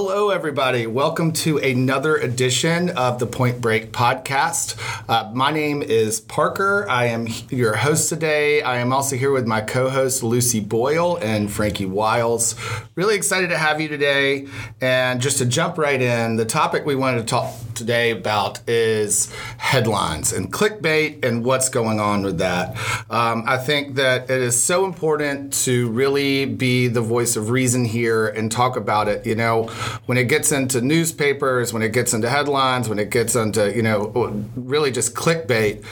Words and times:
Hello, 0.00 0.19
everybody. 0.32 0.86
Welcome 0.86 1.32
to 1.32 1.58
another 1.58 2.14
edition 2.16 2.90
of 2.90 3.18
the 3.18 3.26
Point 3.26 3.60
Break 3.60 3.90
podcast. 3.90 4.76
Uh, 5.08 5.28
my 5.34 5.50
name 5.50 5.82
is 5.82 6.20
Parker. 6.20 6.88
I 6.88 7.06
am 7.06 7.26
your 7.48 7.74
host 7.74 8.08
today. 8.08 8.62
I 8.62 8.78
am 8.78 8.92
also 8.92 9.16
here 9.16 9.32
with 9.32 9.48
my 9.48 9.60
co 9.60 9.90
host, 9.90 10.22
Lucy 10.22 10.60
Boyle 10.60 11.16
and 11.16 11.50
Frankie 11.50 11.84
Wiles. 11.84 12.54
Really 12.94 13.16
excited 13.16 13.50
to 13.50 13.58
have 13.58 13.80
you 13.80 13.88
today. 13.88 14.46
And 14.80 15.20
just 15.20 15.38
to 15.38 15.46
jump 15.46 15.76
right 15.78 16.00
in, 16.00 16.36
the 16.36 16.44
topic 16.44 16.86
we 16.86 16.94
wanted 16.94 17.18
to 17.18 17.24
talk 17.24 17.52
today 17.74 18.10
about 18.10 18.60
is 18.68 19.32
headlines 19.56 20.32
and 20.32 20.52
clickbait 20.52 21.24
and 21.24 21.44
what's 21.44 21.68
going 21.70 21.98
on 21.98 22.22
with 22.22 22.38
that. 22.38 22.76
Um, 23.08 23.42
I 23.46 23.56
think 23.56 23.96
that 23.96 24.24
it 24.30 24.42
is 24.42 24.62
so 24.62 24.84
important 24.84 25.54
to 25.64 25.88
really 25.90 26.44
be 26.44 26.88
the 26.88 27.00
voice 27.00 27.36
of 27.36 27.50
reason 27.50 27.84
here 27.84 28.28
and 28.28 28.52
talk 28.52 28.76
about 28.76 29.08
it. 29.08 29.26
You 29.26 29.34
know, 29.34 29.64
when 30.06 30.18
it 30.20 30.28
gets 30.28 30.52
into 30.52 30.82
newspapers, 30.82 31.72
when 31.72 31.82
it 31.82 31.92
gets 31.92 32.12
into 32.12 32.28
headlines, 32.28 32.88
when 32.88 32.98
it 32.98 33.10
gets 33.10 33.34
into, 33.34 33.74
you 33.74 33.82
know, 33.82 34.12
really 34.54 34.90
just 34.90 35.14
clickbait, 35.14 35.82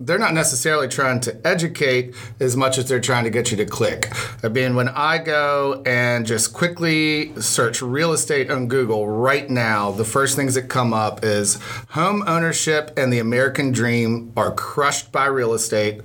they're 0.00 0.18
not 0.18 0.32
necessarily 0.32 0.88
trying 0.88 1.20
to 1.20 1.46
educate 1.46 2.14
as 2.40 2.56
much 2.56 2.78
as 2.78 2.88
they're 2.88 2.98
trying 2.98 3.24
to 3.24 3.30
get 3.30 3.50
you 3.50 3.58
to 3.58 3.66
click. 3.66 4.10
I 4.42 4.48
mean, 4.48 4.74
when 4.74 4.88
I 4.88 5.18
go 5.18 5.82
and 5.84 6.26
just 6.26 6.54
quickly 6.54 7.38
search 7.40 7.82
real 7.82 8.12
estate 8.12 8.50
on 8.50 8.68
Google 8.68 9.06
right 9.06 9.48
now, 9.50 9.90
the 9.90 10.04
first 10.04 10.34
things 10.34 10.54
that 10.54 10.68
come 10.68 10.94
up 10.94 11.22
is 11.22 11.58
home 11.90 12.24
ownership 12.26 12.90
and 12.96 13.12
the 13.12 13.18
American 13.18 13.70
dream 13.70 14.32
are 14.34 14.52
crushed 14.54 15.12
by 15.12 15.26
real 15.26 15.52
estate, 15.52 16.00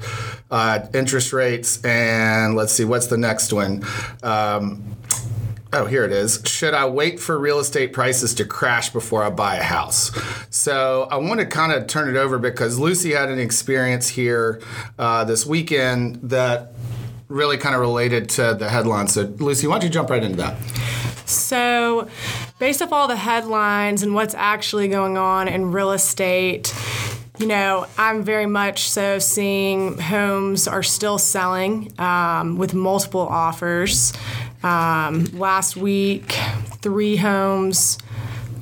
uh, 0.52 0.86
interest 0.94 1.32
rates, 1.32 1.84
and 1.86 2.56
let's 2.56 2.74
see, 2.74 2.84
what's 2.84 3.08
the 3.08 3.18
next 3.18 3.54
one? 3.54 3.86
Um, 4.22 4.84
Oh, 5.76 5.86
here 5.88 6.06
it 6.06 6.12
is. 6.12 6.40
Should 6.46 6.76
I 6.76 6.86
wait 6.86 7.20
for 7.20 7.40
real 7.40 7.58
estate 7.58 7.94
prices 7.94 8.36
to 8.36 8.46
crash 8.46 8.92
before 8.92 9.24
I 9.24 9.32
buy 9.32 9.56
a 9.56 9.64
house? 9.64 10.12
So 10.52 11.08
I 11.10 11.18
want 11.18 11.40
to 11.40 11.48
kind 11.48 11.72
of 11.72 11.88
turn 11.88 12.16
it 12.16 12.16
over 12.16 12.38
because 12.38 12.78
Lucy 12.78 13.14
had 13.14 13.30
an 13.30 13.40
experience 13.40 14.08
here 14.08 14.62
uh, 15.00 15.24
this 15.24 15.48
weekend 15.48 16.30
that 16.30 16.74
really 17.28 17.58
kind 17.58 17.74
of 17.74 17.82
related 17.82 18.30
to 18.30 18.54
the 18.54 18.70
headlines. 18.70 19.14
So, 19.14 19.24
Lucy, 19.40 19.66
why 19.66 19.80
don't 19.80 19.86
you 19.86 19.90
jump 19.90 20.12
right 20.12 20.24
into 20.24 20.38
that? 20.38 20.62
So, 21.26 22.08
based 22.60 22.84
off 22.84 22.94
all 22.94 23.08
the 23.08 23.16
headlines 23.16 24.04
and 24.04 24.14
what's 24.14 24.36
actually 24.36 24.90
going 24.90 25.18
on 25.18 25.48
in 25.48 25.72
real 25.72 25.92
estate, 25.92 26.72
you 27.40 27.48
know, 27.48 27.88
I'm 27.98 28.24
very 28.24 28.46
much 28.46 28.90
so 28.90 29.18
seeing 29.18 29.98
homes 29.98 30.68
are 30.68 30.84
still 30.84 31.18
selling 31.18 31.92
um, 32.00 32.58
with 32.58 32.76
multiple 32.76 33.22
offers. 33.22 34.14
Um, 34.64 35.26
last 35.34 35.76
week, 35.76 36.32
three 36.82 37.18
homes, 37.18 37.98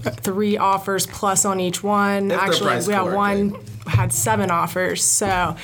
three 0.03 0.57
offers 0.57 1.05
plus 1.05 1.45
on 1.45 1.59
each 1.59 1.83
one. 1.83 2.31
If 2.31 2.39
Actually, 2.39 2.87
we 2.87 2.93
had 2.93 3.13
one 3.13 3.55
had 3.85 4.13
seven 4.13 4.51
offers. 4.51 5.03
So 5.03 5.55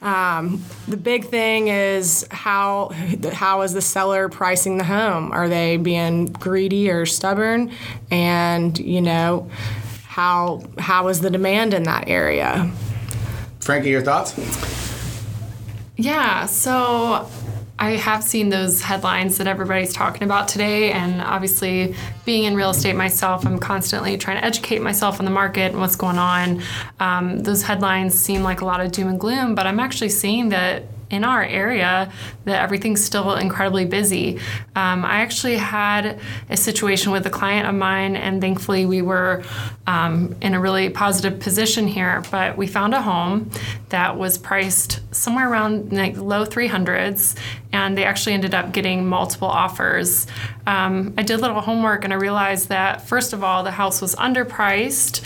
um, 0.00 0.64
the 0.88 0.96
big 0.96 1.26
thing 1.26 1.68
is 1.68 2.26
how 2.30 2.90
how 3.32 3.62
is 3.62 3.72
the 3.72 3.82
seller 3.82 4.28
pricing 4.28 4.78
the 4.78 4.84
home? 4.84 5.32
Are 5.32 5.48
they 5.48 5.76
being 5.76 6.26
greedy 6.26 6.90
or 6.90 7.06
stubborn? 7.06 7.72
And 8.10 8.78
you 8.78 9.00
know 9.00 9.50
how 10.06 10.62
how 10.78 11.08
is 11.08 11.20
the 11.20 11.30
demand 11.30 11.74
in 11.74 11.84
that 11.84 12.08
area? 12.08 12.70
Frankie, 13.60 13.90
your 13.90 14.02
thoughts? 14.02 14.36
Yeah, 15.96 16.46
so 16.46 17.28
I 17.82 17.96
have 17.96 18.22
seen 18.22 18.48
those 18.48 18.80
headlines 18.80 19.38
that 19.38 19.48
everybody's 19.48 19.92
talking 19.92 20.22
about 20.22 20.46
today, 20.46 20.92
and 20.92 21.20
obviously, 21.20 21.96
being 22.24 22.44
in 22.44 22.54
real 22.54 22.70
estate 22.70 22.94
myself, 22.94 23.44
I'm 23.44 23.58
constantly 23.58 24.16
trying 24.16 24.38
to 24.38 24.44
educate 24.44 24.80
myself 24.80 25.18
on 25.18 25.24
the 25.24 25.32
market 25.32 25.72
and 25.72 25.80
what's 25.80 25.96
going 25.96 26.16
on. 26.16 26.62
Um, 27.00 27.40
those 27.40 27.64
headlines 27.64 28.14
seem 28.14 28.44
like 28.44 28.60
a 28.60 28.64
lot 28.64 28.80
of 28.80 28.92
doom 28.92 29.08
and 29.08 29.18
gloom, 29.18 29.56
but 29.56 29.66
I'm 29.66 29.80
actually 29.80 30.10
seeing 30.10 30.50
that 30.50 30.84
in 31.12 31.24
our 31.24 31.44
area 31.44 32.10
that 32.46 32.62
everything's 32.62 33.04
still 33.04 33.34
incredibly 33.36 33.84
busy. 33.84 34.38
Um, 34.74 35.04
I 35.04 35.20
actually 35.20 35.58
had 35.58 36.18
a 36.48 36.56
situation 36.56 37.12
with 37.12 37.26
a 37.26 37.30
client 37.30 37.68
of 37.68 37.74
mine, 37.74 38.16
and 38.16 38.40
thankfully 38.40 38.86
we 38.86 39.02
were 39.02 39.44
um, 39.86 40.34
in 40.40 40.54
a 40.54 40.60
really 40.60 40.88
positive 40.88 41.38
position 41.38 41.86
here. 41.86 42.22
But 42.30 42.56
we 42.56 42.66
found 42.66 42.94
a 42.94 43.02
home 43.02 43.50
that 43.90 44.18
was 44.18 44.38
priced 44.38 45.00
somewhere 45.14 45.50
around 45.50 45.92
like 45.92 46.16
low 46.16 46.46
300s, 46.46 47.36
and 47.72 47.96
they 47.96 48.04
actually 48.04 48.32
ended 48.32 48.54
up 48.54 48.72
getting 48.72 49.06
multiple 49.06 49.48
offers. 49.48 50.26
Um, 50.66 51.12
I 51.18 51.22
did 51.22 51.38
a 51.38 51.42
little 51.42 51.60
homework, 51.60 52.04
and 52.04 52.12
I 52.12 52.16
realized 52.16 52.70
that 52.70 53.06
first 53.06 53.34
of 53.34 53.44
all, 53.44 53.62
the 53.62 53.70
house 53.70 54.00
was 54.00 54.14
underpriced. 54.16 55.22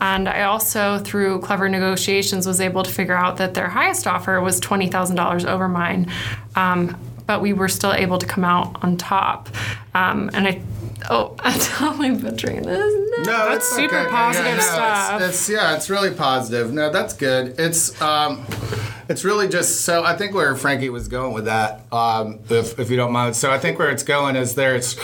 And 0.00 0.28
I 0.28 0.42
also, 0.42 0.98
through 0.98 1.40
clever 1.40 1.68
negotiations, 1.68 2.46
was 2.46 2.60
able 2.60 2.82
to 2.82 2.90
figure 2.90 3.16
out 3.16 3.36
that 3.36 3.54
their 3.54 3.68
highest 3.68 4.06
offer 4.06 4.40
was 4.40 4.60
$20,000 4.60 5.46
over 5.46 5.68
mine. 5.68 6.10
Um, 6.56 6.96
but 7.26 7.40
we 7.40 7.52
were 7.52 7.68
still 7.68 7.92
able 7.92 8.18
to 8.18 8.26
come 8.26 8.44
out 8.44 8.82
on 8.82 8.96
top. 8.96 9.48
Um, 9.94 10.30
and 10.32 10.48
I, 10.48 10.62
oh, 11.10 11.36
I'm 11.40 11.60
totally 11.60 12.10
butchering 12.10 12.62
this. 12.62 13.08
No, 13.18 13.24
That's 13.24 13.66
it's 13.66 13.76
super 13.76 13.98
okay. 13.98 14.10
positive 14.10 14.56
no, 14.56 14.62
stuff. 14.62 15.20
It's, 15.20 15.28
it's 15.28 15.48
yeah, 15.48 15.76
it's 15.76 15.88
really 15.88 16.10
positive. 16.12 16.72
No, 16.72 16.90
that's 16.90 17.12
good. 17.12 17.54
It's 17.58 18.00
um, 18.02 18.44
it's 19.10 19.24
really 19.24 19.48
just 19.48 19.80
so 19.80 20.04
I 20.04 20.16
think 20.16 20.34
where 20.34 20.54
Frankie 20.54 20.88
was 20.88 21.08
going 21.08 21.34
with 21.34 21.46
that, 21.46 21.84
um, 21.92 22.38
if, 22.48 22.78
if 22.78 22.90
you 22.90 22.96
don't 22.96 23.10
mind. 23.10 23.34
So 23.34 23.50
I 23.50 23.58
think 23.58 23.76
where 23.76 23.90
it's 23.90 24.04
going 24.04 24.36
is 24.36 24.54
there's, 24.54 24.96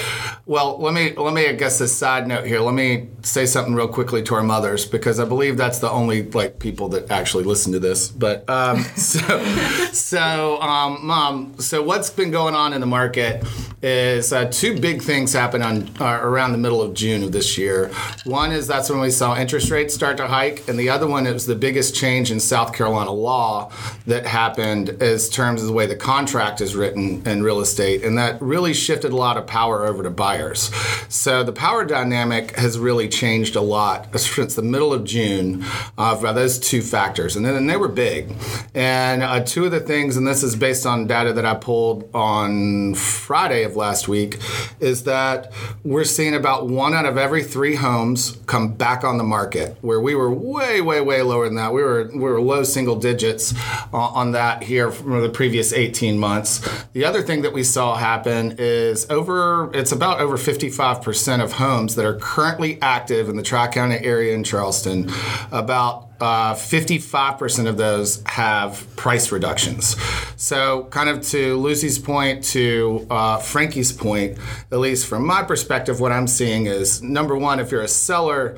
well, 0.47 0.79
let 0.79 0.95
me 0.95 1.13
let 1.17 1.35
me 1.35 1.49
I 1.49 1.53
guess 1.55 1.81
a 1.81 1.89
side 1.89 2.29
note 2.29 2.47
here. 2.47 2.61
Let 2.61 2.75
me 2.75 3.09
say 3.23 3.47
something 3.47 3.75
real 3.75 3.89
quickly 3.89 4.23
to 4.23 4.37
our 4.37 4.45
mothers 4.45 4.87
because 4.87 5.19
I 5.19 5.25
believe 5.25 5.57
that's 5.57 5.81
the 5.81 5.91
only 5.91 6.23
like 6.23 6.61
people 6.61 6.89
that 6.91 7.11
actually 7.11 7.43
listen 7.43 7.73
to 7.73 7.81
this. 7.81 8.09
But 8.09 8.49
um, 8.49 8.79
so 8.97 9.45
so 9.93 10.63
um, 10.63 11.05
mom, 11.05 11.59
so 11.59 11.83
what's 11.83 12.09
been 12.09 12.31
going 12.31 12.55
on 12.55 12.73
in 12.73 12.81
the 12.81 12.87
market 12.87 13.45
is 13.83 14.33
uh, 14.33 14.45
two 14.47 14.79
big 14.79 15.03
things 15.03 15.33
happen 15.33 15.63
on 15.63 15.91
uh, 16.01 16.21
around 16.23 16.53
the 16.53 16.59
middle 16.59 16.81
of 16.81 16.95
June 16.95 17.25
of 17.25 17.33
this 17.33 17.59
year. 17.59 17.91
One 18.23 18.53
is 18.53 18.69
that's 18.69 18.89
when 18.89 19.01
we 19.01 19.11
saw 19.11 19.37
interest 19.37 19.69
rates 19.73 19.95
start 19.95 20.17
to 20.19 20.29
hike, 20.29 20.69
and 20.69 20.79
the 20.79 20.91
other 20.91 21.09
one 21.09 21.27
is 21.27 21.47
the 21.47 21.57
biggest 21.57 21.97
change 21.97 22.31
in 22.31 22.39
South 22.39 22.73
Carolina 22.73 23.11
law 23.11 23.73
that 24.07 24.27
happened 24.27 24.91
as 25.03 25.29
terms 25.29 25.61
of 25.61 25.67
the 25.67 25.73
way 25.73 25.87
the 25.87 25.97
contract 25.97 26.61
is 26.61 26.75
written 26.75 27.27
in 27.27 27.43
real 27.43 27.61
estate, 27.61 28.05
and 28.05 28.17
that 28.19 28.41
really 28.41 28.75
shifted 28.75 29.13
a 29.13 29.17
lot 29.17 29.37
of 29.37 29.47
power 29.47 29.85
over 29.87 30.03
to 30.03 30.11
buyers. 30.11 30.71
So 31.09 31.43
the 31.43 31.53
power 31.53 31.85
dynamic 31.85 32.57
has 32.57 32.79
really 32.79 33.09
changed 33.09 33.57
a 33.57 33.61
lot 33.61 34.19
since 34.21 34.55
the 34.55 34.63
middle 34.63 34.93
of 34.93 35.05
June 35.05 35.65
uh, 35.99 36.21
by 36.21 36.33
those 36.33 36.59
two 36.59 36.83
factors, 36.83 37.37
and 37.37 37.45
then 37.45 37.55
and 37.55 37.69
they 37.69 37.77
were 37.77 37.89
big. 37.89 38.33
And 38.75 39.23
uh, 39.23 39.41
two 39.41 39.65
of 39.65 39.71
the 39.71 39.81
things, 39.81 40.17
and 40.17 40.27
this 40.27 40.43
is 40.43 40.57
based 40.57 40.87
on 40.87 41.07
data 41.07 41.33
that 41.33 41.45
I 41.45 41.55
pulled 41.55 42.09
on 42.15 42.95
Friday 42.95 43.65
of 43.65 43.77
last 43.77 44.09
week, 44.09 44.39
is 44.81 45.05
that 45.05 45.53
we're 45.85 46.05
seeing 46.05 46.35
about 46.35 46.69
one 46.69 46.95
out 46.95 47.07
of 47.07 47.17
every 47.17 47.43
three 47.43 47.75
homes 47.75 48.39
come 48.47 48.75
back 48.75 49.05
on 49.05 49.19
the 49.19 49.25
market, 49.25 49.77
where 49.81 50.01
we 50.01 50.15
were 50.15 50.33
way, 50.33 50.81
way, 50.81 51.01
way 51.01 51.23
lower 51.23 51.47
than 51.47 51.57
that. 51.57 51.73
We 51.73 51.83
were 51.83 52.11
we 52.13 52.21
were 52.21 52.41
low 52.41 52.63
single 52.63 52.97
digits 52.97 53.55
uh, 53.93 53.97
on 53.97 54.33
that 54.33 54.63
here 54.63 54.91
from 54.91 55.21
the 55.21 55.29
previous 55.29 55.73
18 55.73 56.19
months. 56.19 56.67
The 56.93 57.05
other 57.05 57.23
thing 57.23 57.43
that 57.43 57.53
we 57.53 57.63
saw 57.63 57.97
happen 57.97 58.57
is 58.59 59.09
over 59.11 59.71
it's 59.75 59.93
about 59.93 60.21
over 60.21 60.37
55% 60.37 61.43
of 61.43 61.53
homes 61.53 61.95
that 61.97 62.05
are 62.05 62.17
currently 62.19 62.81
active 62.81 63.29
in 63.29 63.37
the 63.37 63.43
Tri 63.43 63.69
County 63.69 63.97
area 63.97 64.35
in 64.35 64.45
Charleston. 64.45 65.11
About 65.53 66.07
uh, 66.21 66.55
55% 66.55 67.69
of 67.69 67.77
those 67.77 68.23
have 68.27 68.87
price 68.97 69.31
reductions. 69.33 69.97
So, 70.37 70.85
kind 70.85 71.09
of 71.09 71.23
to 71.29 71.57
Lucy's 71.57 71.99
point, 71.99 72.45
to 72.45 73.07
uh, 73.11 73.39
Frankie's 73.39 73.93
point, 73.93 74.39
at 74.73 74.79
least 74.79 75.07
from 75.07 75.27
my 75.27 75.43
perspective, 75.43 76.01
what 76.01 76.13
I'm 76.13 76.27
seeing 76.27 76.67
is 76.67 77.03
number 77.03 77.37
one, 77.37 77.61
if 77.61 77.71
you're 77.71 77.83
a 77.83 77.89
seller, 77.89 78.57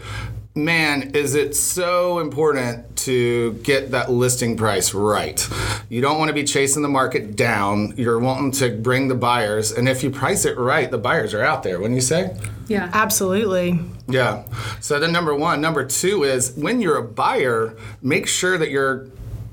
man, 0.55 1.15
is 1.15 1.35
it 1.35 1.55
so 1.55 2.19
important 2.19 2.97
to 2.97 3.53
get 3.63 3.93
that 3.93 4.11
listing 4.11 4.57
price 4.57 4.93
right. 4.93 5.49
You 5.89 6.01
don't 6.01 6.19
want 6.19 6.29
to 6.29 6.35
be 6.35 6.45
chasing 6.45 6.83
the 6.83 6.89
market 6.89 7.37
down. 7.37 7.95
You're 7.97 8.19
wanting 8.19 8.51
to 8.53 8.77
bring 8.77 9.09
the 9.09 9.15
buyers, 9.15 9.73
and 9.73 9.89
if 9.89 10.03
you 10.03 10.11
price 10.11 10.45
it 10.45 10.59
right, 10.59 10.91
the 10.91 10.99
buyers 10.99 11.33
are 11.33 11.43
out 11.43 11.63
there. 11.63 11.79
Wouldn't 11.79 11.95
you 11.95 12.03
say? 12.03 12.37
Yeah. 12.67 12.91
Absolutely. 12.93 13.81
Yeah. 14.09 14.45
So 14.81 14.99
then 14.99 15.13
number 15.13 15.35
one. 15.35 15.61
Number 15.61 15.87
two 15.87 16.25
is 16.25 16.53
when 16.53 16.83
you're 16.83 16.99
a 16.99 17.03
buyer, 17.03 17.77
make 18.03 18.27
sure 18.27 18.59
that 18.59 18.71
you're 18.71 19.07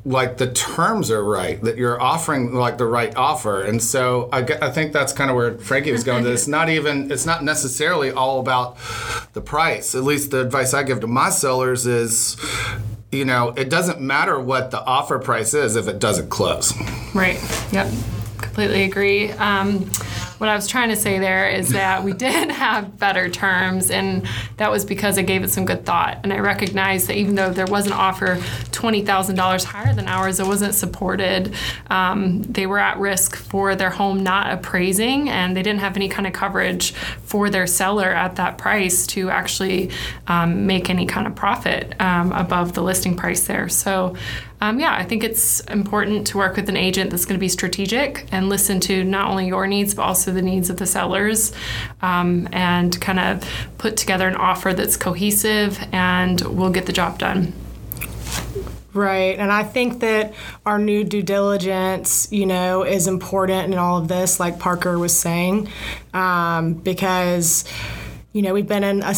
like 0.06 0.38
the 0.38 0.52
terms 0.52 1.10
are 1.10 1.24
right, 1.24 1.60
that 1.64 1.78
you're 1.78 2.00
offering 2.00 2.54
like 2.54 2.78
the 2.78 2.86
right 2.86 3.16
offer. 3.16 3.64
And 3.64 3.82
so 3.82 4.30
I, 4.32 4.42
I 4.62 4.70
think 4.70 4.94
that's 4.94 5.12
kind 5.12 5.32
of 5.32 5.36
where 5.36 5.58
Frankie 5.58 5.92
was 5.92 6.04
going. 6.04 6.24
to 6.26 6.32
It's 6.32 6.48
not 6.48 6.70
even, 6.70 7.12
it's 7.12 7.26
not 7.26 7.44
necessarily 7.44 8.12
all 8.12 8.40
about 8.40 8.78
the 9.34 9.42
price. 9.42 9.96
At 9.96 10.04
least 10.04 10.30
the 10.30 10.42
advice 10.42 10.76
I 10.76 10.84
give 10.84 11.00
to 11.00 11.08
my 11.08 11.32
sellers 11.32 11.88
is, 11.88 12.38
you 13.12 13.26
know, 13.26 13.50
it 13.58 13.70
doesn't 13.70 14.00
matter 14.00 14.40
what 14.40 14.70
the 14.70 14.84
offer 14.84 15.18
price 15.18 15.56
is 15.56 15.76
if 15.76 15.88
it 15.88 15.98
doesn't 15.98 16.30
close. 16.30 16.72
Right. 17.16 17.40
Yep. 17.72 17.92
Completely 18.38 18.84
agree. 18.84 19.32
Um, 19.32 19.90
what 20.38 20.50
I 20.50 20.56
was 20.56 20.68
trying 20.68 20.90
to 20.90 20.96
say 20.96 21.20
there 21.20 21.48
is 21.50 21.70
that 21.70 22.04
we 22.04 22.14
did 22.26 22.52
have 22.52 22.98
better 23.00 23.30
terms, 23.30 23.90
and 23.90 24.28
that 24.58 24.72
was 24.72 24.86
because 24.86 25.18
I 25.18 25.22
gave 25.22 25.44
it 25.44 25.50
some 25.50 25.66
good 25.66 25.86
thought. 25.86 26.20
And 26.24 26.34
I 26.34 26.40
recognized 26.40 27.08
that 27.08 27.16
even 27.18 27.36
though 27.36 27.52
there 27.52 27.66
was 27.66 27.88
an 27.88 27.94
offer 27.94 28.36
$20,000 28.36 29.64
higher 29.64 29.94
than 29.94 30.08
ours, 30.08 30.40
it 30.40 30.46
wasn't 30.48 30.74
supported. 30.74 31.54
Um, 31.90 32.44
they 32.44 32.66
were 32.66 32.80
at 32.80 32.98
risk 32.98 33.36
for 33.36 33.76
their 33.76 33.90
home 33.90 34.24
not 34.24 34.52
appraising, 34.52 35.30
and 35.30 35.56
they 35.56 35.64
didn't 35.64 35.80
have 35.80 35.96
any 35.96 36.10
kind 36.10 36.28
of 36.28 36.34
coverage 36.34 36.92
for 36.92 37.50
their 37.50 37.68
seller 37.68 38.12
at 38.12 38.36
that 38.36 38.58
price 38.58 39.08
to 39.08 39.30
actually 39.30 39.92
um, 40.28 40.66
make 40.66 40.90
any 40.90 41.06
kind 41.06 41.28
of 41.28 41.36
profit 41.36 42.00
um, 42.02 42.32
above 42.32 42.74
the 42.74 42.82
listing 42.82 43.16
price 43.16 43.48
there. 43.48 43.70
So, 43.70 44.16
um, 44.66 44.80
yeah, 44.80 44.96
I 44.96 45.04
think 45.04 45.24
it's 45.24 45.60
important 45.62 46.26
to 46.28 46.38
work 46.38 46.56
with 46.56 46.70
an 46.70 46.78
agent 46.78 47.12
that's 47.12 47.26
going 47.26 47.36
to 47.36 47.40
be 47.40 47.50
strategic 47.50 48.28
and 48.32 48.50
listen 48.50 48.80
to 48.82 49.04
not 49.04 49.30
only 49.30 49.46
your 49.46 49.68
needs 49.68 49.94
but 49.94 50.02
also 50.02 50.32
the 50.32 50.42
needs 50.42 50.72
of 50.72 50.78
the 50.78 50.88
sellers, 50.88 51.54
um, 52.02 52.50
and 52.52 53.00
kind 53.00 53.20
of 53.20 53.48
put 53.78 53.96
together 53.96 54.28
an 54.28 54.36
offer 54.36 54.74
that's 54.74 54.98
cohesive 54.98 55.80
and 55.92 56.42
will 56.42 56.72
get 56.72 56.88
the 56.88 56.94
job 56.94 57.20
done. 57.20 57.54
Right. 58.92 59.38
And 59.38 59.52
I 59.52 59.64
think 59.64 60.00
that 60.00 60.34
our 60.66 60.80
new 60.80 61.04
due 61.04 61.22
diligence, 61.22 62.32
you 62.32 62.48
know, 62.48 62.84
is 62.84 63.08
important 63.08 63.72
in 63.72 63.78
all 63.78 64.00
of 64.00 64.08
this, 64.08 64.40
like 64.40 64.58
Parker 64.58 64.98
was 64.98 65.16
saying, 65.16 65.70
um, 66.14 66.74
because, 66.74 67.66
you 68.34 68.42
know, 68.42 68.54
we've 68.54 68.68
been 68.68 68.86
in 68.86 69.04
a, 69.04 69.14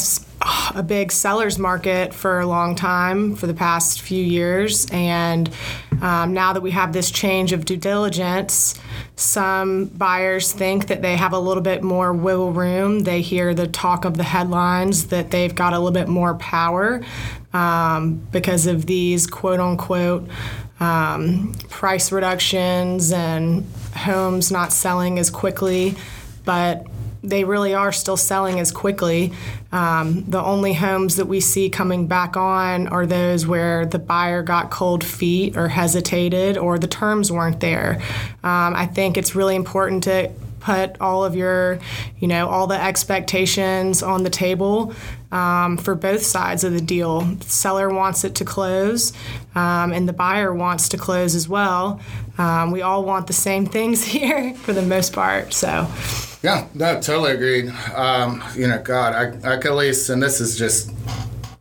a 0.75 0.83
big 0.83 1.11
seller's 1.11 1.57
market 1.57 2.13
for 2.13 2.39
a 2.39 2.45
long 2.45 2.75
time, 2.75 3.35
for 3.35 3.47
the 3.47 3.53
past 3.53 4.01
few 4.01 4.23
years. 4.23 4.87
And 4.91 5.49
um, 6.01 6.33
now 6.33 6.53
that 6.53 6.61
we 6.61 6.71
have 6.71 6.93
this 6.93 7.09
change 7.09 7.53
of 7.53 7.65
due 7.65 7.77
diligence, 7.77 8.75
some 9.15 9.85
buyers 9.85 10.51
think 10.51 10.87
that 10.87 11.01
they 11.01 11.17
have 11.17 11.33
a 11.33 11.39
little 11.39 11.63
bit 11.63 11.81
more 11.81 12.13
wiggle 12.13 12.53
room. 12.53 12.99
They 12.99 13.21
hear 13.21 13.53
the 13.53 13.67
talk 13.67 14.05
of 14.05 14.17
the 14.17 14.23
headlines 14.23 15.07
that 15.07 15.31
they've 15.31 15.53
got 15.53 15.73
a 15.73 15.79
little 15.79 15.91
bit 15.91 16.07
more 16.07 16.35
power 16.35 17.03
um, 17.53 18.15
because 18.31 18.67
of 18.67 18.85
these 18.85 19.25
quote 19.25 19.59
unquote 19.59 20.29
um, 20.79 21.53
price 21.69 22.11
reductions 22.11 23.11
and 23.11 23.65
homes 23.95 24.51
not 24.51 24.71
selling 24.71 25.17
as 25.17 25.31
quickly. 25.31 25.95
But 26.45 26.85
they 27.23 27.43
really 27.43 27.73
are 27.73 27.91
still 27.91 28.17
selling 28.17 28.59
as 28.59 28.71
quickly. 28.71 29.33
Um, 29.71 30.23
the 30.29 30.41
only 30.41 30.73
homes 30.73 31.17
that 31.17 31.25
we 31.25 31.39
see 31.39 31.69
coming 31.69 32.07
back 32.07 32.37
on 32.37 32.87
are 32.87 33.05
those 33.05 33.45
where 33.45 33.85
the 33.85 33.99
buyer 33.99 34.43
got 34.43 34.71
cold 34.71 35.03
feet 35.03 35.57
or 35.57 35.67
hesitated 35.67 36.57
or 36.57 36.79
the 36.79 36.87
terms 36.87 37.31
weren't 37.31 37.59
there. 37.59 38.01
Um, 38.43 38.75
I 38.75 38.85
think 38.85 39.17
it's 39.17 39.35
really 39.35 39.55
important 39.55 40.03
to 40.05 40.31
put 40.59 40.99
all 40.99 41.23
of 41.23 41.35
your, 41.35 41.79
you 42.19 42.27
know, 42.27 42.49
all 42.49 42.67
the 42.67 42.81
expectations 42.81 44.03
on 44.03 44.23
the 44.23 44.29
table 44.29 44.93
um, 45.31 45.77
for 45.77 45.95
both 45.95 46.23
sides 46.23 46.63
of 46.63 46.73
the 46.73 46.81
deal. 46.81 47.21
The 47.21 47.49
seller 47.49 47.89
wants 47.89 48.23
it 48.23 48.35
to 48.35 48.45
close, 48.45 49.13
um, 49.55 49.93
and 49.93 50.09
the 50.09 50.13
buyer 50.13 50.53
wants 50.53 50.89
to 50.89 50.97
close 50.97 51.35
as 51.35 51.47
well. 51.47 52.01
Um, 52.37 52.71
we 52.71 52.81
all 52.81 53.03
want 53.03 53.27
the 53.27 53.33
same 53.33 53.65
things 53.65 54.03
here 54.15 54.53
for 54.55 54.73
the 54.73 54.81
most 54.81 55.13
part. 55.13 55.53
So. 55.53 55.87
Yeah, 56.43 56.67
no, 56.73 57.01
totally 57.01 57.31
agreed. 57.31 57.73
Um, 57.95 58.43
you 58.55 58.67
know, 58.67 58.81
God, 58.81 59.13
I, 59.13 59.53
I 59.53 59.57
could 59.57 59.71
at 59.71 59.75
least, 59.75 60.09
and 60.09 60.21
this 60.21 60.39
is 60.39 60.57
just, 60.57 60.91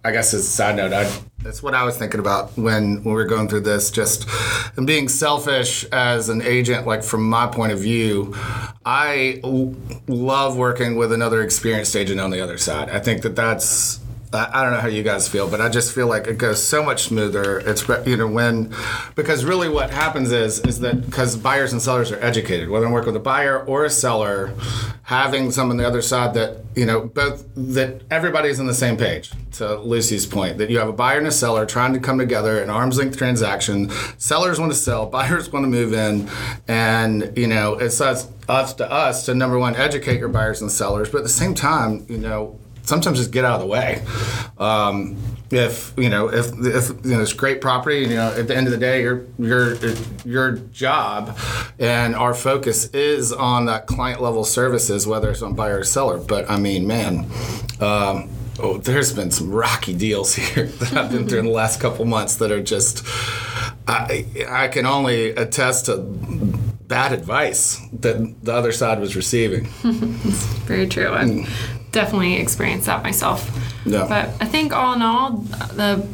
I 0.04 0.12
guess, 0.12 0.34
it's 0.34 0.46
a 0.46 0.50
side 0.50 0.76
note, 0.76 0.92
I, 0.92 1.10
that's 1.42 1.62
what 1.62 1.74
I 1.74 1.84
was 1.84 1.96
thinking 1.96 2.20
about 2.20 2.56
when, 2.58 2.96
when 2.96 3.04
we 3.04 3.12
were 3.12 3.24
going 3.24 3.48
through 3.48 3.60
this. 3.60 3.90
Just 3.90 4.28
and 4.76 4.86
being 4.86 5.08
selfish 5.08 5.84
as 5.86 6.28
an 6.28 6.42
agent, 6.42 6.86
like 6.86 7.02
from 7.02 7.28
my 7.28 7.46
point 7.46 7.72
of 7.72 7.78
view, 7.78 8.34
I 8.84 9.40
love 10.08 10.56
working 10.56 10.96
with 10.96 11.12
another 11.12 11.42
experienced 11.42 11.94
agent 11.94 12.20
on 12.20 12.30
the 12.30 12.40
other 12.40 12.58
side. 12.58 12.90
I 12.90 12.98
think 12.98 13.22
that 13.22 13.36
that's 13.36 14.00
I 14.32 14.62
don't 14.62 14.72
know 14.72 14.80
how 14.80 14.88
you 14.88 15.02
guys 15.02 15.28
feel, 15.28 15.48
but 15.48 15.60
I 15.60 15.68
just 15.68 15.94
feel 15.94 16.08
like 16.08 16.26
it 16.26 16.36
goes 16.36 16.62
so 16.62 16.82
much 16.82 17.04
smoother. 17.04 17.58
It's 17.60 17.86
you 18.06 18.16
know 18.16 18.26
when 18.26 18.74
because 19.14 19.44
really 19.44 19.68
what 19.68 19.90
happens 19.90 20.32
is 20.32 20.60
is 20.60 20.80
that 20.80 21.06
because 21.06 21.36
buyers 21.36 21.72
and 21.72 21.80
sellers 21.80 22.10
are 22.10 22.22
educated, 22.22 22.68
whether 22.68 22.86
I'm 22.86 22.92
working 22.92 23.12
with 23.12 23.16
a 23.16 23.24
buyer 23.24 23.64
or 23.64 23.84
a 23.84 23.90
seller, 23.90 24.52
having 25.04 25.52
some 25.52 25.70
on 25.70 25.76
the 25.76 25.86
other 25.86 26.02
side 26.02 26.34
that 26.34 26.64
you 26.74 26.84
know 26.84 27.02
both 27.02 27.46
that 27.54 28.02
everybody's 28.10 28.58
on 28.58 28.66
the 28.66 28.74
same 28.74 28.96
page. 28.96 29.32
To 29.52 29.76
Lucy's 29.76 30.26
point, 30.26 30.58
that 30.58 30.68
you 30.68 30.78
have 30.78 30.88
a 30.88 30.92
buyer 30.92 31.16
and 31.16 31.26
a 31.26 31.32
seller 31.32 31.64
trying 31.64 31.94
to 31.94 31.98
come 31.98 32.18
together 32.18 32.62
an 32.62 32.68
arm's 32.68 32.98
length 32.98 33.16
transaction. 33.16 33.90
Sellers 34.18 34.60
want 34.60 34.70
to 34.70 34.76
sell, 34.76 35.06
buyers 35.10 35.50
want 35.50 35.64
to 35.64 35.68
move 35.68 35.94
in, 35.94 36.28
and 36.68 37.32
you 37.36 37.46
know 37.46 37.74
it's 37.74 38.00
us, 38.00 38.28
us 38.48 38.74
to 38.74 38.90
us 38.90 39.24
to 39.26 39.34
number 39.34 39.58
one 39.58 39.76
educate 39.76 40.18
your 40.18 40.28
buyers 40.28 40.60
and 40.60 40.70
sellers, 40.70 41.10
but 41.10 41.18
at 41.18 41.24
the 41.24 41.30
same 41.30 41.54
time, 41.54 42.04
you 42.08 42.18
know 42.18 42.58
sometimes 42.86 43.18
just 43.18 43.30
get 43.30 43.44
out 43.44 43.56
of 43.56 43.60
the 43.60 43.66
way. 43.66 44.02
Um, 44.58 45.16
if 45.50 45.92
you 45.96 46.08
know, 46.08 46.28
if 46.28 46.46
if 46.58 46.88
you 47.04 47.12
know, 47.12 47.20
it's 47.20 47.32
great 47.32 47.60
property, 47.60 48.00
you 48.00 48.16
know, 48.16 48.32
at 48.32 48.48
the 48.48 48.56
end 48.56 48.66
of 48.66 48.72
the 48.72 48.78
day, 48.78 49.02
your 49.02 49.26
your 49.38 49.76
your 50.24 50.52
job 50.72 51.38
and 51.78 52.16
our 52.16 52.34
focus 52.34 52.86
is 52.86 53.32
on 53.32 53.66
that 53.66 53.86
client 53.86 54.20
level 54.20 54.44
services, 54.44 55.06
whether 55.06 55.30
it's 55.30 55.42
on 55.42 55.54
buyer 55.54 55.80
or 55.80 55.84
seller. 55.84 56.18
But 56.18 56.50
I 56.50 56.58
mean, 56.58 56.86
man. 56.86 57.26
Um, 57.80 58.30
oh, 58.58 58.78
there's 58.78 59.12
been 59.12 59.30
some 59.30 59.50
rocky 59.50 59.94
deals 59.94 60.34
here 60.36 60.66
that 60.66 60.94
I've 60.94 61.10
been 61.10 61.28
through 61.28 61.40
in 61.40 61.44
the 61.46 61.50
last 61.50 61.80
couple 61.80 62.04
months 62.04 62.36
that 62.36 62.50
are 62.50 62.62
just, 62.62 63.06
I, 63.86 64.24
I 64.48 64.68
can 64.68 64.86
only 64.86 65.30
attest 65.30 65.86
to 65.86 65.98
bad 65.98 67.12
advice 67.12 67.80
that 67.92 68.44
the 68.44 68.52
other 68.52 68.72
side 68.72 69.00
was 69.00 69.16
receiving. 69.16 69.64
Very 70.66 70.86
true. 70.86 71.12
Definitely 71.96 72.36
experienced 72.36 72.86
that 72.86 73.02
myself. 73.02 73.50
Yeah. 73.86 74.06
But 74.06 74.28
I 74.40 74.44
think 74.44 74.72
all 74.72 74.92
in 74.92 75.02
all, 75.02 75.38
the 75.74 76.06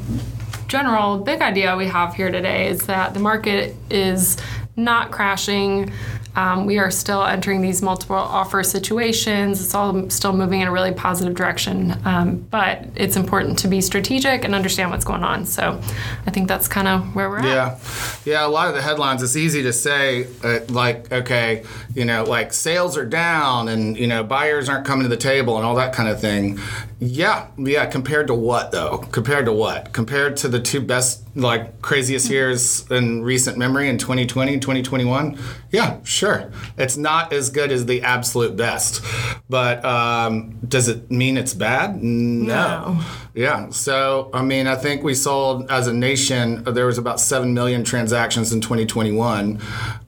general 0.68 1.18
big 1.18 1.42
idea 1.42 1.76
we 1.76 1.86
have 1.86 2.14
here 2.14 2.30
today 2.30 2.68
is 2.68 2.86
that 2.86 3.14
the 3.14 3.20
market 3.20 3.74
is 3.90 4.38
not 4.76 5.10
crashing. 5.10 5.92
Um, 6.34 6.66
we 6.66 6.78
are 6.78 6.90
still 6.90 7.22
entering 7.22 7.60
these 7.60 7.82
multiple 7.82 8.16
offer 8.16 8.62
situations. 8.62 9.62
It's 9.62 9.74
all 9.74 10.08
still 10.10 10.32
moving 10.32 10.60
in 10.60 10.68
a 10.68 10.72
really 10.72 10.92
positive 10.92 11.34
direction, 11.34 11.94
um, 12.04 12.36
but 12.50 12.86
it's 12.96 13.16
important 13.16 13.58
to 13.60 13.68
be 13.68 13.80
strategic 13.80 14.44
and 14.44 14.54
understand 14.54 14.90
what's 14.90 15.04
going 15.04 15.22
on. 15.22 15.44
So 15.44 15.80
I 16.26 16.30
think 16.30 16.48
that's 16.48 16.68
kind 16.68 16.88
of 16.88 17.14
where 17.14 17.28
we're 17.28 17.44
yeah. 17.44 17.66
at. 17.66 17.80
Yeah, 18.24 18.32
yeah. 18.32 18.46
A 18.46 18.48
lot 18.48 18.68
of 18.68 18.74
the 18.74 18.82
headlines, 18.82 19.22
it's 19.22 19.36
easy 19.36 19.62
to 19.62 19.72
say, 19.72 20.26
uh, 20.42 20.60
like, 20.68 21.12
okay, 21.12 21.64
you 21.94 22.04
know, 22.04 22.24
like 22.24 22.52
sales 22.52 22.96
are 22.96 23.04
down 23.04 23.68
and 23.68 23.96
you 23.96 24.06
know 24.06 24.24
buyers 24.24 24.68
aren't 24.68 24.86
coming 24.86 25.02
to 25.02 25.08
the 25.08 25.16
table 25.16 25.56
and 25.56 25.66
all 25.66 25.74
that 25.74 25.92
kind 25.92 26.08
of 26.08 26.20
thing. 26.20 26.58
Yeah, 27.04 27.48
yeah. 27.58 27.86
Compared 27.86 28.28
to 28.28 28.34
what 28.34 28.70
though? 28.70 28.98
Compared 28.98 29.46
to 29.46 29.52
what? 29.52 29.92
Compared 29.92 30.36
to 30.36 30.48
the 30.48 30.60
two 30.60 30.80
best, 30.80 31.24
like 31.34 31.82
craziest 31.82 32.30
years 32.30 32.88
in 32.92 33.24
recent 33.24 33.58
memory 33.58 33.88
in 33.88 33.98
2020 33.98 34.52
and 34.52 34.62
2021. 34.62 35.36
Yeah, 35.72 35.98
sure. 36.04 36.52
It's 36.78 36.96
not 36.96 37.32
as 37.32 37.50
good 37.50 37.72
as 37.72 37.86
the 37.86 38.02
absolute 38.02 38.56
best, 38.56 39.02
but 39.48 39.84
um, 39.84 40.60
does 40.68 40.86
it 40.86 41.10
mean 41.10 41.36
it's 41.36 41.54
bad? 41.54 42.00
No. 42.00 42.94
no. 42.94 43.04
Yeah. 43.34 43.70
So 43.70 44.30
I 44.32 44.42
mean, 44.42 44.68
I 44.68 44.76
think 44.76 45.02
we 45.02 45.14
sold 45.16 45.68
as 45.72 45.88
a 45.88 45.92
nation. 45.92 46.62
There 46.62 46.86
was 46.86 46.98
about 46.98 47.18
seven 47.18 47.52
million 47.52 47.82
transactions 47.82 48.52
in 48.52 48.60
2021. 48.60 49.60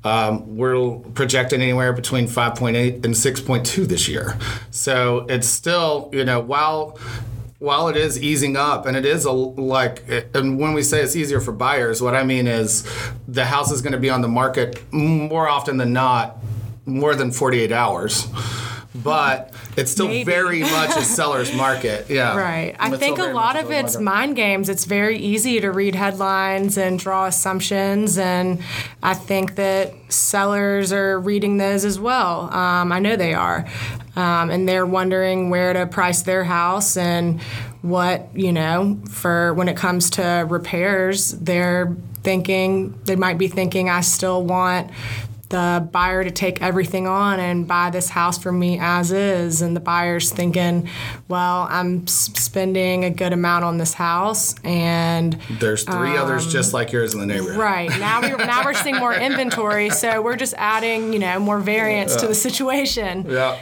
Um, 0.04 0.56
we're 0.56 0.98
projecting 1.14 1.60
anywhere 1.60 1.92
between 1.92 2.28
5.8 2.28 3.04
and 3.04 3.14
6.2 3.14 3.86
this 3.88 4.06
year. 4.06 4.38
So 4.70 5.26
it's 5.30 5.48
still, 5.48 6.10
you 6.12 6.24
know, 6.24 6.40
while 6.40 6.83
while 7.58 7.88
it 7.88 7.96
is 7.96 8.20
easing 8.22 8.56
up 8.56 8.84
and 8.86 8.96
it 8.96 9.06
is 9.06 9.24
a, 9.24 9.30
like 9.32 10.04
and 10.34 10.58
when 10.58 10.74
we 10.74 10.82
say 10.82 11.00
it's 11.00 11.16
easier 11.16 11.40
for 11.40 11.52
buyers 11.52 12.02
what 12.02 12.14
i 12.14 12.22
mean 12.22 12.46
is 12.46 12.84
the 13.26 13.44
house 13.44 13.70
is 13.70 13.80
going 13.80 13.92
to 13.92 13.98
be 13.98 14.10
on 14.10 14.20
the 14.20 14.28
market 14.28 14.82
more 14.92 15.48
often 15.48 15.76
than 15.76 15.92
not 15.92 16.36
more 16.84 17.14
than 17.14 17.30
48 17.30 17.72
hours 17.72 18.26
but 18.94 19.52
it's 19.76 19.90
still 19.90 20.06
Maybe. 20.06 20.24
very 20.24 20.60
much 20.60 20.96
a 20.96 21.02
seller's 21.02 21.52
market. 21.54 22.08
Yeah. 22.08 22.36
Right. 22.36 22.76
I 22.78 22.96
think 22.96 23.18
a 23.18 23.24
lot 23.24 23.56
of 23.56 23.70
it's 23.70 23.94
market. 23.94 24.04
mind 24.04 24.36
games. 24.36 24.68
It's 24.68 24.84
very 24.84 25.18
easy 25.18 25.60
to 25.60 25.70
read 25.72 25.94
headlines 25.96 26.78
and 26.78 26.98
draw 26.98 27.26
assumptions. 27.26 28.18
And 28.18 28.62
I 29.02 29.14
think 29.14 29.56
that 29.56 29.94
sellers 30.08 30.92
are 30.92 31.18
reading 31.18 31.56
those 31.56 31.84
as 31.84 31.98
well. 31.98 32.54
Um, 32.54 32.92
I 32.92 33.00
know 33.00 33.16
they 33.16 33.34
are. 33.34 33.66
Um, 34.14 34.50
and 34.50 34.68
they're 34.68 34.86
wondering 34.86 35.50
where 35.50 35.72
to 35.72 35.86
price 35.86 36.22
their 36.22 36.44
house 36.44 36.96
and 36.96 37.40
what, 37.82 38.28
you 38.34 38.52
know, 38.52 39.00
for 39.10 39.52
when 39.54 39.68
it 39.68 39.76
comes 39.76 40.10
to 40.10 40.46
repairs, 40.48 41.32
they're 41.32 41.96
thinking, 42.22 42.96
they 43.04 43.16
might 43.16 43.38
be 43.38 43.48
thinking, 43.48 43.90
I 43.90 44.02
still 44.02 44.44
want 44.44 44.90
the 45.50 45.88
buyer 45.92 46.24
to 46.24 46.30
take 46.30 46.60
everything 46.62 47.06
on 47.06 47.38
and 47.40 47.66
buy 47.68 47.90
this 47.90 48.08
house 48.08 48.38
for 48.38 48.52
me 48.52 48.78
as 48.80 49.12
is. 49.12 49.62
And 49.62 49.76
the 49.76 49.80
buyer's 49.80 50.30
thinking 50.32 50.88
well 51.28 51.66
i'm 51.70 52.06
spending 52.06 53.04
a 53.04 53.10
good 53.10 53.32
amount 53.32 53.64
on 53.64 53.78
this 53.78 53.94
house 53.94 54.54
and 54.64 55.34
There's 55.60 55.84
three 55.84 56.16
others 56.16 56.50
just 56.52 56.72
like 56.72 56.92
yours 56.92 57.14
in 57.14 57.20
the 57.20 57.26
neighborhood. 57.26 57.54
Um, 57.54 57.60
right. 57.60 57.90
Now 57.90 58.20
we're 58.20 58.36
now 58.36 58.64
we're 58.64 58.74
seeing 58.74 58.96
more 58.96 59.14
inventory. 59.14 59.90
So 59.90 60.22
we're 60.22 60.36
just 60.36 60.54
adding 60.56 61.12
you 61.12 61.18
know 61.18 61.38
more 61.38 61.60
variance 61.60 62.16
to 62.16 62.26
the 62.26 62.34
situation. 62.34 63.26
Yeah. 63.28 63.58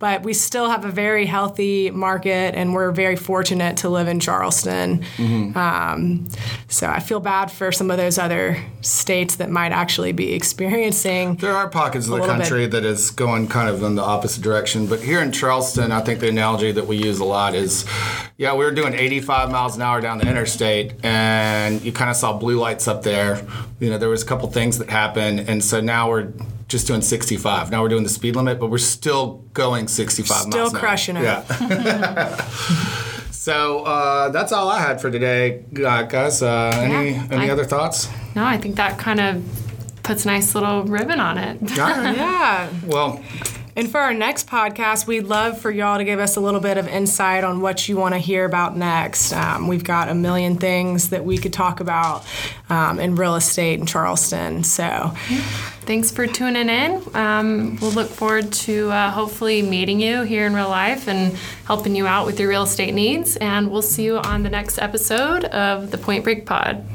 But 0.00 0.22
we 0.24 0.32
still 0.34 0.68
have 0.68 0.84
a 0.84 0.90
very 0.90 1.26
healthy 1.26 1.90
market 1.90 2.54
and 2.56 2.74
we're 2.74 2.90
very 2.90 3.14
fortunate 3.16 3.76
to 3.76 3.88
live 3.88 4.08
in 4.08 4.18
charleston 4.18 5.04
um, 5.54 6.26
so 6.68 6.88
i 6.88 6.98
feel 6.98 7.20
bad 7.20 7.50
for 7.50 7.70
some 7.70 7.90
of 7.90 7.96
those 7.98 8.18
other 8.18 8.56
states 8.80 9.36
that 9.36 9.50
might 9.50 9.72
actually 9.72 10.12
be 10.12 10.32
experiencing 10.32 11.36
There 11.36 11.54
are 11.54 11.68
pockets 11.68 12.06
of 12.06 12.10
the 12.12 12.16
little 12.16 12.26
bit. 12.34 12.40
country 12.42 12.66
that 12.66 12.84
is 12.84 13.10
going 13.10 13.46
kind 13.48 13.68
of 13.68 13.82
in 13.82 13.94
the 13.94 14.02
opposite 14.02 14.42
direction, 14.42 14.86
but 14.86 15.00
here 15.00 15.20
in 15.20 15.30
Charleston, 15.32 15.92
I 15.92 16.00
think 16.00 16.20
the 16.20 16.28
analogy 16.28 16.72
that 16.72 16.86
we 16.86 16.96
use 16.96 17.18
a 17.20 17.24
lot 17.24 17.54
is, 17.54 17.84
yeah, 18.38 18.54
we 18.54 18.64
were 18.64 18.70
doing 18.70 18.94
85 18.94 19.50
miles 19.50 19.76
an 19.76 19.82
hour 19.82 20.00
down 20.00 20.18
the 20.18 20.26
interstate, 20.28 20.94
and 21.04 21.82
you 21.82 21.92
kind 21.92 22.10
of 22.10 22.16
saw 22.16 22.32
blue 22.32 22.58
lights 22.58 22.88
up 22.88 23.02
there. 23.02 23.44
You 23.80 23.90
know, 23.90 23.98
there 23.98 24.08
was 24.08 24.22
a 24.22 24.26
couple 24.26 24.50
things 24.50 24.78
that 24.78 24.88
happened, 24.88 25.40
and 25.40 25.62
so 25.62 25.80
now 25.80 26.08
we're 26.08 26.32
just 26.70 26.86
doing 26.86 27.02
65. 27.02 27.70
Now 27.70 27.82
we're 27.82 27.88
doing 27.90 28.04
the 28.04 28.08
speed 28.08 28.36
limit, 28.36 28.58
but 28.60 28.70
we're 28.70 28.78
still 28.78 29.44
going 29.52 29.88
65 29.88 30.36
Still 30.42 30.50
miles. 30.50 30.72
hour. 30.74 30.80
crushing 30.80 31.16
it. 31.16 31.24
Yeah. 31.24 32.36
so 33.30 33.80
uh, 33.84 34.28
that's 34.30 34.52
all 34.52 34.68
I 34.68 34.78
had 34.80 35.00
for 35.00 35.10
today, 35.10 35.64
guys. 35.72 36.42
Uh, 36.42 36.70
any 36.74 37.10
Yeah, 37.10 37.26
any 37.30 37.48
I- 37.50 37.52
other 37.52 37.64
thoughts? 37.64 38.08
No, 38.36 38.44
I 38.44 38.56
think 38.56 38.76
that 38.76 38.98
kind 38.98 39.20
of 39.20 39.42
puts 40.04 40.24
a 40.24 40.28
nice 40.28 40.54
little 40.54 40.84
ribbon 40.84 41.18
on 41.20 41.36
it. 41.38 41.60
Right. 41.76 42.16
yeah 42.16 42.68
Well, 42.86 43.20
And 43.76 43.90
for 43.90 44.00
our 44.00 44.12
next 44.12 44.46
podcast, 44.46 45.06
we'd 45.06 45.24
love 45.24 45.60
for 45.60 45.70
y'all 45.70 45.98
to 45.98 46.04
give 46.04 46.18
us 46.18 46.36
a 46.36 46.40
little 46.40 46.60
bit 46.60 46.76
of 46.76 46.88
insight 46.88 47.44
on 47.44 47.60
what 47.60 47.88
you 47.88 47.96
want 47.96 48.14
to 48.14 48.18
hear 48.18 48.44
about 48.44 48.76
next. 48.76 49.32
Um, 49.32 49.68
we've 49.68 49.84
got 49.84 50.08
a 50.08 50.14
million 50.14 50.56
things 50.56 51.10
that 51.10 51.24
we 51.24 51.38
could 51.38 51.52
talk 51.52 51.80
about 51.80 52.24
um, 52.68 52.98
in 52.98 53.14
real 53.14 53.36
estate 53.36 53.78
in 53.78 53.86
Charleston. 53.86 54.64
So, 54.64 55.12
Thanks 55.82 56.10
for 56.10 56.26
tuning 56.26 56.68
in. 56.68 57.02
Um, 57.14 57.76
we'll 57.80 57.90
look 57.90 58.10
forward 58.10 58.52
to 58.52 58.90
uh, 58.90 59.10
hopefully 59.10 59.62
meeting 59.62 60.00
you 60.00 60.22
here 60.22 60.46
in 60.46 60.54
real 60.54 60.68
life 60.68 61.08
and 61.08 61.36
helping 61.64 61.96
you 61.96 62.06
out 62.06 62.26
with 62.26 62.38
your 62.38 62.48
real 62.48 62.62
estate 62.62 62.94
needs. 62.94 63.36
And 63.36 63.70
we'll 63.70 63.82
see 63.82 64.04
you 64.04 64.18
on 64.18 64.42
the 64.42 64.50
next 64.50 64.78
episode 64.78 65.46
of 65.46 65.90
the 65.90 65.98
Point 65.98 66.22
Break 66.22 66.46
Pod. 66.46 66.86